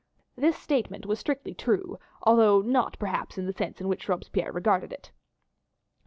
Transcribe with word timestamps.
This 0.35 0.57
statement 0.57 1.05
was 1.05 1.19
strictly 1.19 1.53
true, 1.53 1.99
although 2.23 2.61
not 2.63 2.97
perhaps 2.97 3.37
in 3.37 3.45
the 3.45 3.53
sense 3.53 3.79
in 3.79 3.87
which 3.87 4.09
Robespierre 4.09 4.51
regarded 4.51 4.91
it. 4.91 5.11